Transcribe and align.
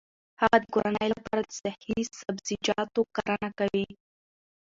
هغه 0.41 0.57
د 0.61 0.65
کورنۍ 0.73 1.07
لپاره 1.15 1.41
د 1.45 1.49
صحي 1.61 1.99
سبزیجاتو 2.21 3.01
کرنه 3.15 3.49
کوي. 3.59 3.87